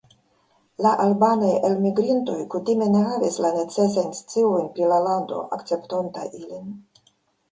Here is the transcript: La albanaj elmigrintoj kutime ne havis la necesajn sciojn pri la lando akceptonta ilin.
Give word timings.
La 0.83 0.91
albanaj 1.01 1.49
elmigrintoj 1.67 2.37
kutime 2.53 2.87
ne 2.95 3.03
havis 3.09 3.37
la 3.45 3.51
necesajn 3.57 4.17
sciojn 4.21 4.65
pri 4.77 4.89
la 4.93 4.97
lando 5.09 5.43
akceptonta 5.59 6.25
ilin. 6.41 6.73